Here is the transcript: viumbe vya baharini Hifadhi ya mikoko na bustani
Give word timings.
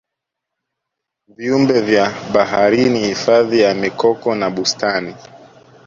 viumbe 1.27 1.81
vya 1.81 2.11
baharini 2.33 2.99
Hifadhi 2.99 3.61
ya 3.61 3.75
mikoko 3.75 4.35
na 4.35 4.49
bustani 4.49 5.15